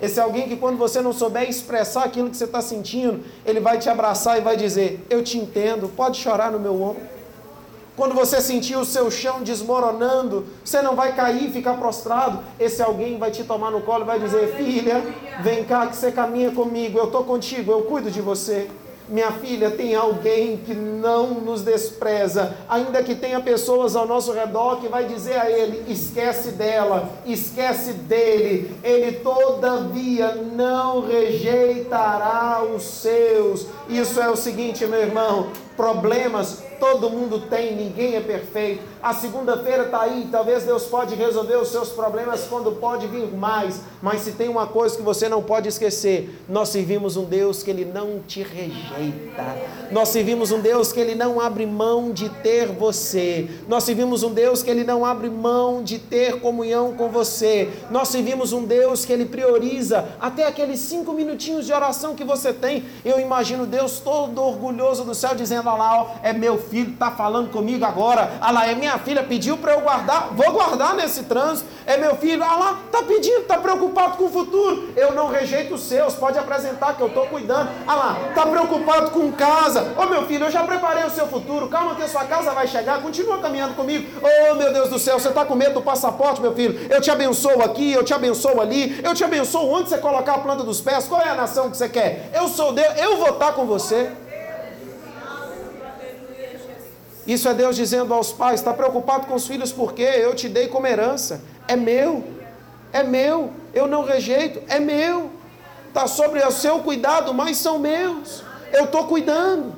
[0.02, 3.78] Esse alguém que, quando você não souber expressar aquilo que você está sentindo, ele vai
[3.78, 7.04] te abraçar e vai dizer: Eu te entendo, pode chorar no meu ombro.
[7.96, 12.40] Quando você sentir o seu chão desmoronando, você não vai cair e ficar prostrado.
[12.60, 15.04] Esse alguém vai te tomar no colo e vai dizer: Filha,
[15.44, 18.68] vem cá que você caminha comigo, eu estou contigo, eu cuido de você.
[19.08, 24.80] Minha filha, tem alguém que não nos despreza, ainda que tenha pessoas ao nosso redor
[24.80, 33.68] que vai dizer a ele: esquece dela, esquece dele, ele todavia não rejeitará os seus.
[33.90, 38.82] Isso é o seguinte, meu irmão: problemas todo mundo tem, ninguém é perfeito.
[39.04, 43.82] A segunda-feira está aí, talvez Deus pode resolver os seus problemas quando pode vir mais.
[44.02, 47.70] Mas se tem uma coisa que você não pode esquecer, nós servimos um Deus que
[47.70, 49.44] Ele não te rejeita.
[49.92, 53.48] Nós servimos um Deus que Ele não abre mão de ter você.
[53.68, 57.70] Nós servimos um Deus que Ele não abre mão de ter comunhão com você.
[57.92, 62.52] Nós servimos um Deus que Ele prioriza até aqueles cinco minutinhos de oração que você
[62.52, 62.86] tem.
[63.06, 67.52] Eu imagino Deus todo orgulhoso do céu dizendo: Olha lá, ó, é meu está falando
[67.52, 68.34] comigo agora.
[68.42, 71.70] Ah lá, é minha filha, pediu para eu guardar, vou guardar nesse trânsito.
[71.86, 74.90] É meu filho, ah lá, está pedindo, está preocupado com o futuro.
[74.96, 77.70] Eu não rejeito os seus, pode apresentar que eu estou cuidando.
[77.88, 79.94] Ah lá, está preocupado com casa.
[79.98, 82.52] Ô oh, meu filho, eu já preparei o seu futuro, calma que a sua casa
[82.52, 84.08] vai chegar, continua caminhando comigo.
[84.22, 86.88] Oh meu Deus do céu, você está com medo do passaporte, meu filho?
[86.90, 90.40] Eu te abençoo aqui, eu te abençoo ali, eu te abençoo onde você colocar a
[90.40, 92.30] planta dos pés, qual é a nação que você quer?
[92.34, 94.12] Eu sou Deus, eu vou estar com você.
[97.32, 100.68] Isso é Deus dizendo aos pais: está preocupado com os filhos porque eu te dei
[100.68, 101.42] como herança.
[101.66, 102.24] É meu,
[102.92, 105.32] é meu, eu não rejeito, é meu.
[105.88, 108.44] Está sobre o seu cuidado, mas são meus.
[108.74, 109.74] Eu estou cuidando.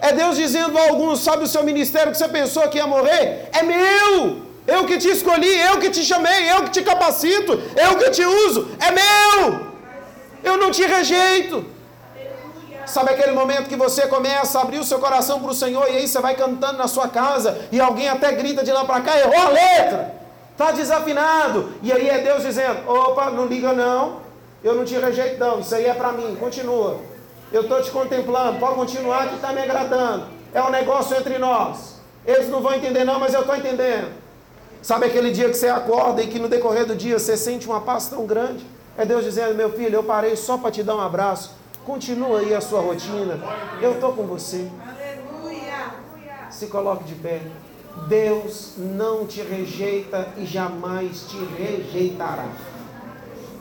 [0.00, 3.48] É Deus dizendo a alguns: sabe o seu ministério que você pensou que ia morrer?
[3.52, 4.44] É meu.
[4.66, 8.24] Eu que te escolhi, eu que te chamei, eu que te capacito, eu que te
[8.24, 8.68] uso.
[8.80, 9.66] É meu.
[10.42, 11.64] Eu não te rejeito.
[12.86, 15.96] Sabe aquele momento que você começa a abrir o seu coração para o Senhor e
[15.96, 19.18] aí você vai cantando na sua casa e alguém até grita de lá para cá,
[19.18, 20.14] errou a letra,
[20.52, 21.72] está desafinado.
[21.82, 24.20] E aí é Deus dizendo: opa, não liga não,
[24.62, 27.00] eu não te rejeito não, isso aí é para mim, continua.
[27.52, 30.26] Eu estou te contemplando, pode continuar que está me agradando.
[30.54, 31.96] É um negócio entre nós.
[32.24, 34.12] Eles não vão entender não, mas eu estou entendendo.
[34.80, 37.80] Sabe aquele dia que você acorda e que no decorrer do dia você sente uma
[37.80, 38.64] paz tão grande?
[38.96, 41.50] É Deus dizendo, meu filho, eu parei só para te dar um abraço
[41.86, 43.38] Continua aí a sua rotina.
[43.80, 44.68] Eu estou com você.
[46.50, 47.40] Se coloque de pé.
[48.08, 52.46] Deus não te rejeita e jamais te rejeitará.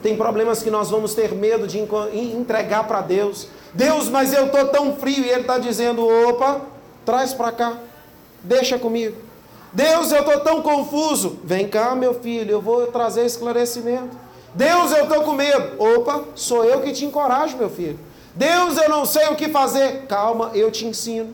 [0.01, 3.47] Tem problemas que nós vamos ter medo de entregar para Deus.
[3.75, 5.23] Deus, mas eu estou tão frio.
[5.23, 6.61] E Ele está dizendo: opa,
[7.05, 7.77] traz para cá.
[8.41, 9.17] Deixa comigo.
[9.71, 11.37] Deus, eu estou tão confuso.
[11.43, 14.17] Vem cá, meu filho, eu vou trazer esclarecimento.
[14.55, 15.75] Deus, eu estou com medo.
[15.77, 17.99] Opa, sou eu que te encorajo, meu filho.
[18.35, 20.03] Deus, eu não sei o que fazer.
[20.07, 21.33] Calma, eu te ensino.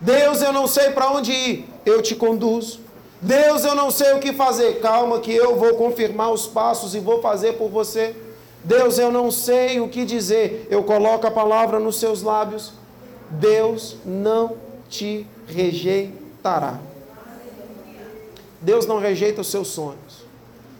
[0.00, 1.68] Deus, eu não sei para onde ir.
[1.86, 2.80] Eu te conduzo.
[3.22, 4.80] Deus, eu não sei o que fazer.
[4.80, 8.16] Calma, que eu vou confirmar os passos e vou fazer por você.
[8.64, 10.66] Deus, eu não sei o que dizer.
[10.68, 12.72] Eu coloco a palavra nos seus lábios.
[13.30, 14.56] Deus não
[14.88, 16.80] te rejeitará.
[18.60, 20.26] Deus não rejeita os seus sonhos.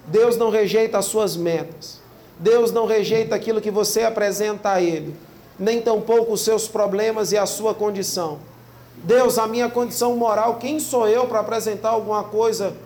[0.04, 2.00] Deus não rejeita as suas metas.
[2.40, 5.14] Deus não rejeita aquilo que você apresenta a Ele
[5.58, 8.38] nem tampouco os seus problemas e a sua condição.
[8.96, 12.76] Deus, a minha condição moral, quem sou eu para apresentar alguma coisa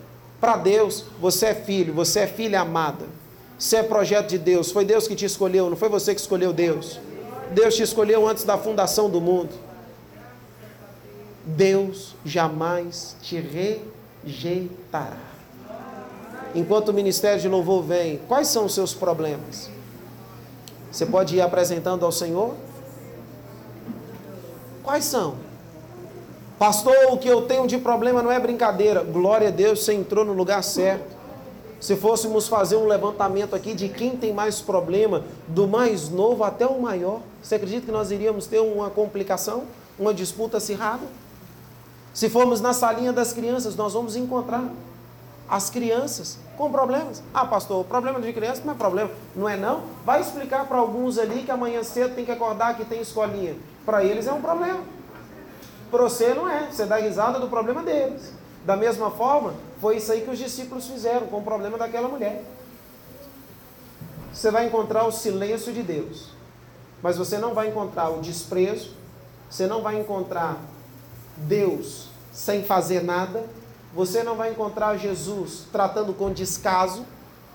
[0.41, 1.05] para Deus?
[1.21, 3.07] Você é filho, você é filha amada.
[3.59, 4.71] Você é projeto de Deus.
[4.71, 6.99] Foi Deus que te escolheu, não foi você que escolheu Deus.
[7.53, 9.51] Deus te escolheu antes da fundação do mundo.
[11.45, 13.37] Deus jamais te
[14.25, 15.17] rejeitará.
[16.55, 19.71] Enquanto o ministério de louvor vem, quais são os seus problemas?
[20.93, 22.55] Você pode ir apresentando ao Senhor?
[24.85, 25.37] Quais são?
[26.59, 29.03] Pastor, o que eu tenho de problema não é brincadeira.
[29.03, 31.17] Glória a Deus, você entrou no lugar certo.
[31.81, 36.67] Se fôssemos fazer um levantamento aqui de quem tem mais problema, do mais novo até
[36.67, 39.65] o maior, você acredita que nós iríamos ter uma complicação,
[39.99, 41.03] uma disputa acirrada?
[42.13, 44.63] Se formos na salinha das crianças, nós vamos encontrar
[45.49, 47.23] as crianças com problemas.
[47.33, 49.11] Ah, pastor, problema de criança não é problema.
[49.35, 49.83] Não é não?
[50.05, 53.57] Vai explicar para alguns ali que amanhã cedo tem que acordar que tem escolinha.
[53.85, 54.81] Para eles é um problema.
[55.91, 58.33] Para você não é, você dá risada do problema deles.
[58.65, 62.45] Da mesma forma, foi isso aí que os discípulos fizeram com o problema daquela mulher.
[64.33, 66.29] Você vai encontrar o silêncio de Deus,
[67.03, 68.93] mas você não vai encontrar o desprezo,
[69.51, 70.57] você não vai encontrar
[71.37, 73.45] Deus sem fazer nada,
[73.95, 77.05] você não vai encontrar Jesus tratando com descaso,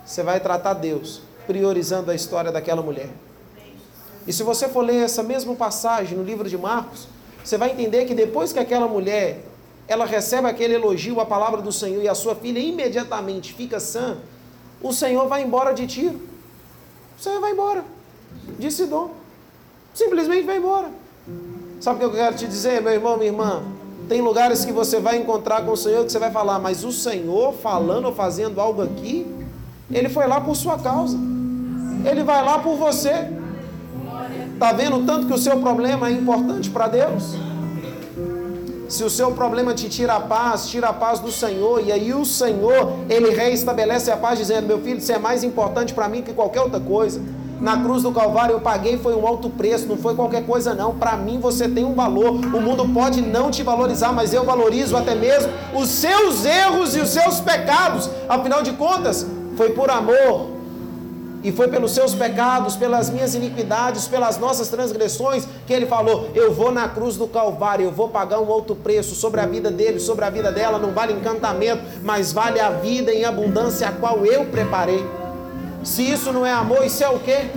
[0.05, 3.09] você vai tratar Deus priorizando a história daquela mulher.
[4.27, 7.07] E se você for ler essa mesma passagem no livro de Marcos,
[7.43, 9.41] você vai entender que depois que aquela mulher
[9.88, 14.17] ela recebe aquele elogio, a palavra do Senhor, e a sua filha imediatamente fica sã,
[14.81, 16.19] o Senhor vai embora de tiro.
[17.17, 17.85] O Senhor vai embora
[18.59, 19.11] de Sidom.
[19.93, 20.91] Simplesmente vai embora.
[21.79, 23.63] Sabe o que eu quero te dizer, meu irmão, minha irmã?
[24.07, 26.91] Tem lugares que você vai encontrar com o Senhor que você vai falar, mas o
[26.91, 29.27] Senhor falando ou fazendo algo aqui,
[29.91, 31.17] ele foi lá por sua causa.
[32.05, 33.11] Ele vai lá por você.
[34.53, 37.35] Está vendo tanto que o seu problema é importante para Deus?
[38.87, 42.13] Se o seu problema te tira a paz, tira a paz do Senhor, e aí
[42.13, 46.21] o Senhor, ele reestabelece a paz, dizendo: Meu filho, você é mais importante para mim
[46.21, 47.21] que qualquer outra coisa.
[47.59, 50.95] Na cruz do Calvário eu paguei, foi um alto preço, não foi qualquer coisa, não.
[50.95, 52.29] Para mim você tem um valor.
[52.29, 56.99] O mundo pode não te valorizar, mas eu valorizo até mesmo os seus erros e
[56.99, 58.09] os seus pecados.
[58.29, 60.57] Afinal de contas, foi por amor
[61.43, 66.53] e foi pelos seus pecados, pelas minhas iniquidades, pelas nossas transgressões, que ele falou: Eu
[66.53, 69.99] vou na cruz do Calvário, eu vou pagar um alto preço sobre a vida dele,
[69.99, 70.77] sobre a vida dela.
[70.77, 75.03] Não vale encantamento, mas vale a vida em abundância a qual eu preparei.
[75.84, 77.47] Se isso não é amor, isso é o quê?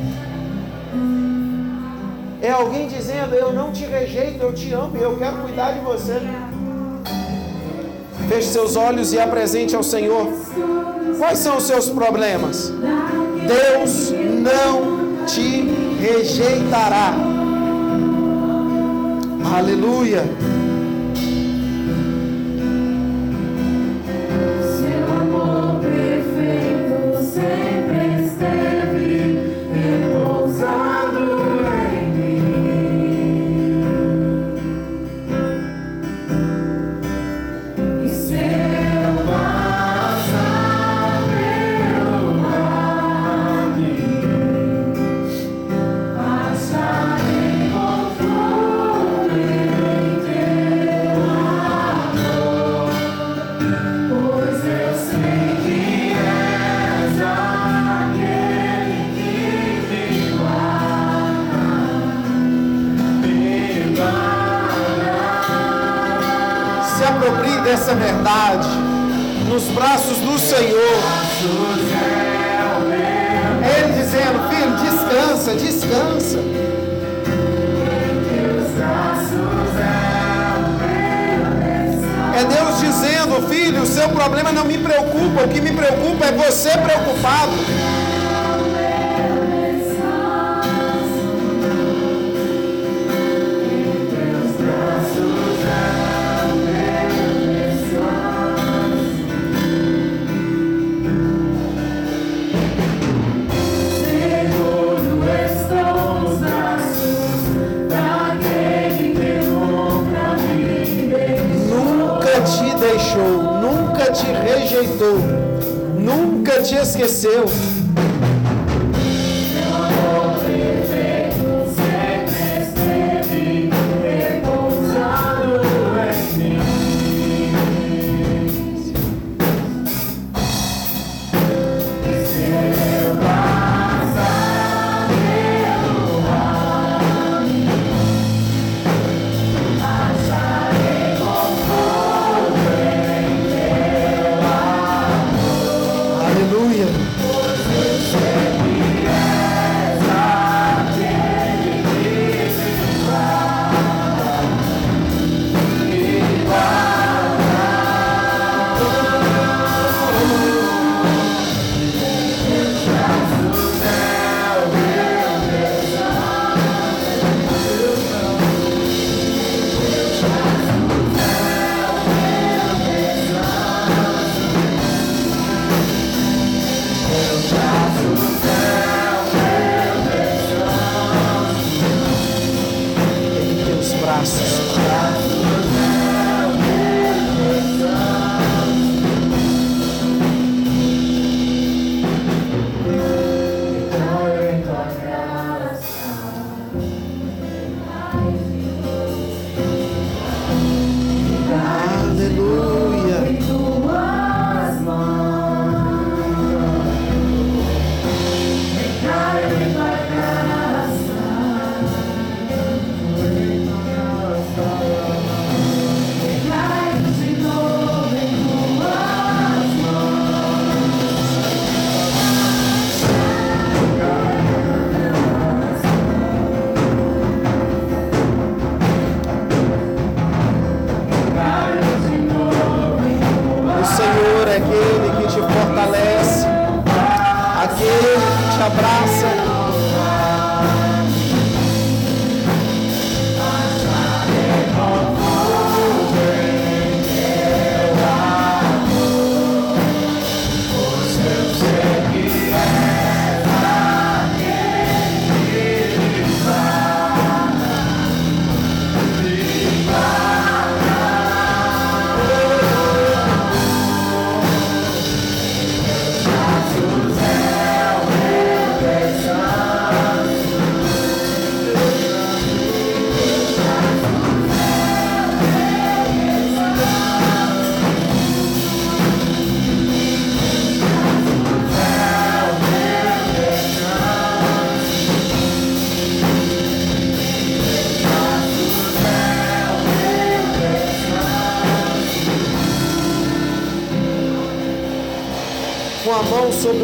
[2.42, 5.80] É alguém dizendo: Eu não te rejeito, eu te amo e eu quero cuidar de
[5.80, 6.20] você.
[8.28, 10.28] Feche seus olhos e apresente ao Senhor.
[11.18, 12.72] Quais são os seus problemas?
[13.46, 15.68] Deus não te
[16.00, 17.12] rejeitará.
[19.56, 20.24] Aleluia.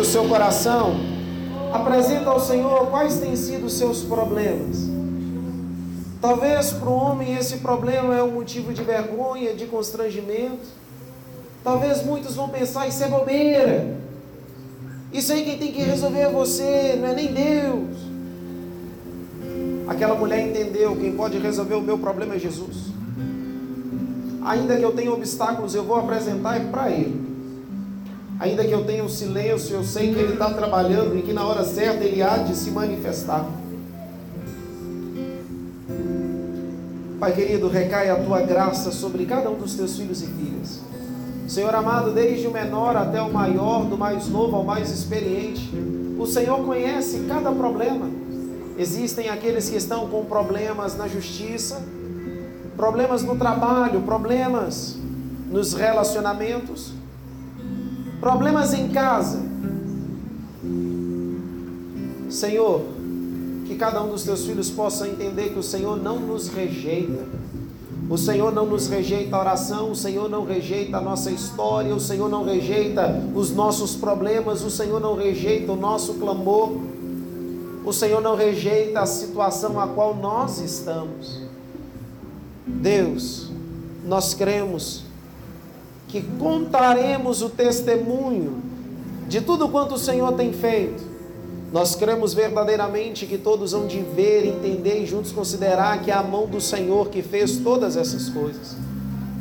[0.06, 0.94] Seu coração,
[1.72, 4.88] apresenta ao Senhor quais têm sido os seus problemas.
[6.20, 10.66] Talvez para o homem esse problema é um motivo de vergonha, de constrangimento.
[11.62, 13.96] Talvez muitos vão pensar, isso é bobeira.
[15.12, 17.96] Isso aí quem tem que resolver é você, não é nem Deus.
[19.88, 22.86] Aquela mulher entendeu, quem pode resolver o meu problema é Jesus.
[24.44, 27.25] Ainda que eu tenha obstáculos, eu vou apresentar para Ele.
[28.38, 31.46] Ainda que eu tenha um silêncio, eu sei que Ele está trabalhando e que na
[31.46, 33.46] hora certa Ele há de se manifestar.
[37.18, 40.80] Pai querido, recai a tua graça sobre cada um dos teus filhos e filhas.
[41.48, 45.70] Senhor amado, desde o menor até o maior, do mais novo ao mais experiente,
[46.18, 48.10] o Senhor conhece cada problema.
[48.76, 51.82] Existem aqueles que estão com problemas na justiça,
[52.76, 54.96] problemas no trabalho, problemas
[55.50, 56.92] nos relacionamentos,
[58.26, 59.40] problemas em casa.
[62.28, 62.82] Senhor,
[63.66, 67.24] que cada um dos teus filhos possa entender que o Senhor não nos rejeita.
[68.10, 72.00] O Senhor não nos rejeita a oração, o Senhor não rejeita a nossa história, o
[72.00, 76.72] Senhor não rejeita os nossos problemas, o Senhor não rejeita o nosso clamor,
[77.84, 81.42] o Senhor não rejeita a situação a qual nós estamos.
[82.66, 83.52] Deus,
[84.04, 85.05] nós cremos
[86.16, 88.62] que contaremos o testemunho
[89.28, 91.04] de tudo quanto o Senhor tem feito.
[91.70, 96.22] Nós cremos verdadeiramente que todos vão de ver, entender e juntos considerar que é a
[96.22, 98.76] mão do Senhor que fez todas essas coisas.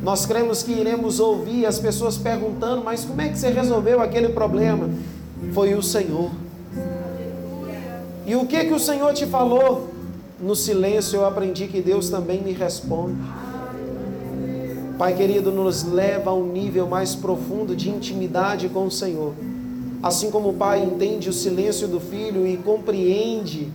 [0.03, 4.29] Nós cremos que iremos ouvir as pessoas perguntando: mas como é que você resolveu aquele
[4.29, 4.89] problema?
[5.53, 6.29] Foi o Senhor.
[8.25, 9.91] E o que que o Senhor te falou?
[10.41, 13.15] No silêncio eu aprendi que Deus também me responde.
[14.97, 19.33] Pai querido, nos leva a um nível mais profundo de intimidade com o Senhor.
[20.01, 23.69] Assim como o pai entende o silêncio do filho e compreende,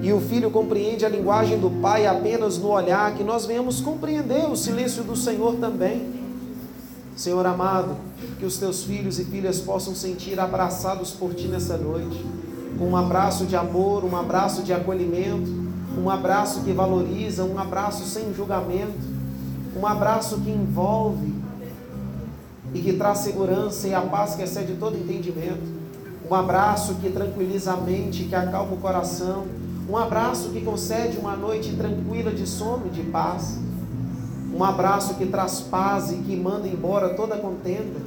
[0.00, 4.48] e o filho compreende a linguagem do pai apenas no olhar, que nós venhamos compreender
[4.48, 6.20] o silêncio do Senhor também.
[7.16, 7.96] Senhor amado,
[8.38, 12.24] que os teus filhos e filhas possam sentir abraçados por ti nessa noite,
[12.78, 15.50] com um abraço de amor, um abraço de acolhimento,
[15.98, 19.19] um abraço que valoriza, um abraço sem julgamento
[19.76, 21.32] um abraço que envolve
[22.74, 25.80] e que traz segurança e a paz que excede todo entendimento.
[26.28, 29.44] Um abraço que tranquiliza a mente, que acalma o coração.
[29.88, 33.58] Um abraço que concede uma noite tranquila de sono e de paz.
[34.54, 38.00] Um abraço que traz paz e que manda embora toda contenda.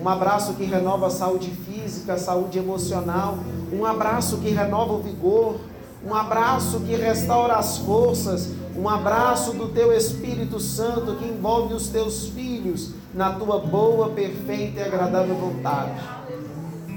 [0.00, 3.38] Um abraço que renova a saúde física, a saúde emocional.
[3.72, 5.60] Um abraço que renova o vigor.
[6.04, 8.50] Um abraço que restaura as forças
[8.80, 14.80] um abraço do teu Espírito Santo que envolve os teus filhos na tua boa, perfeita
[14.80, 16.00] e agradável vontade.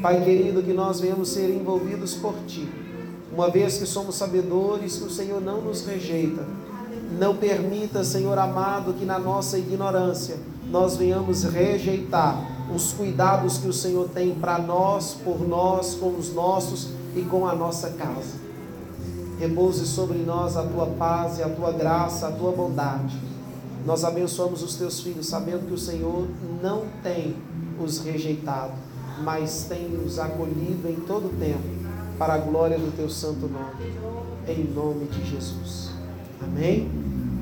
[0.01, 2.69] Pai querido, que nós venhamos ser envolvidos por ti,
[3.33, 6.45] uma vez que somos sabedores que o Senhor não nos rejeita.
[7.19, 10.37] Não permita, Senhor amado, que na nossa ignorância
[10.69, 12.41] nós venhamos rejeitar
[12.73, 17.45] os cuidados que o Senhor tem para nós, por nós, com os nossos e com
[17.45, 18.42] a nossa casa
[19.39, 23.17] repouse sobre nós a tua paz e a tua graça, a tua bondade.
[23.85, 26.27] Nós abençoamos os teus filhos, sabendo que o Senhor
[26.61, 27.35] não tem
[27.79, 28.73] os rejeitado,
[29.23, 31.61] mas tem os acolhido em todo o tempo,
[32.17, 33.93] para a glória do teu santo nome.
[34.47, 35.91] Em nome de Jesus.
[36.41, 37.12] Amém?